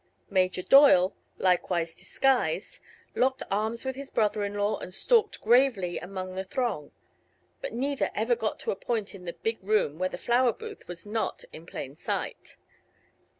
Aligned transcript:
Mayor 0.31 0.63
Doyle, 0.67 1.15
likewise 1.37 1.93
disguised, 1.93 2.79
locked 3.13 3.43
arms 3.51 3.85
with 3.85 3.95
his 3.95 4.09
brother 4.09 4.43
in 4.43 4.55
law 4.55 4.79
and 4.79 4.91
stalked 4.91 5.39
gravely 5.41 5.99
among 5.99 6.33
the 6.33 6.43
throng; 6.43 6.91
but 7.61 7.71
neither 7.73 8.09
ever 8.15 8.35
got 8.35 8.59
to 8.61 8.71
a 8.71 8.75
point 8.75 9.13
in 9.13 9.25
the 9.25 9.33
big 9.33 9.59
room 9.63 9.99
where 9.99 10.09
the 10.09 10.17
flower 10.17 10.53
booth 10.53 10.87
was 10.87 11.05
not 11.05 11.43
in 11.53 11.67
plain 11.67 11.95
sight. 11.95 12.57